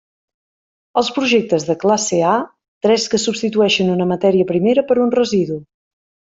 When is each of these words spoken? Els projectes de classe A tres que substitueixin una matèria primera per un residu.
Els 1.01 1.11
projectes 1.17 1.65
de 1.67 1.75
classe 1.83 2.23
A 2.31 2.33
tres 2.87 3.07
que 3.13 3.21
substitueixin 3.27 3.95
una 3.99 4.11
matèria 4.15 4.51
primera 4.55 4.89
per 4.91 5.01
un 5.07 5.17
residu. 5.23 5.63